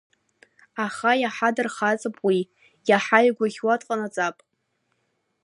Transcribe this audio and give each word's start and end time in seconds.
Аха 0.85 1.11
иаҳа 1.21 1.49
дархаҵап 1.55 2.17
уи, 2.25 2.39
иаҳа 2.89 3.19
игәаӷьуа 3.27 3.73
дҟанаҵап. 3.79 4.37